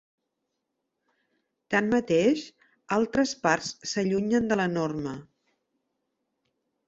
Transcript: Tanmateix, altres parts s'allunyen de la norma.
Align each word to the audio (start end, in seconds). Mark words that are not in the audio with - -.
Tanmateix, 1.73 2.45
altres 2.97 3.33
parts 3.45 3.69
s'allunyen 3.91 4.49
de 4.53 4.57
la 4.65 4.67
norma. 4.75 5.13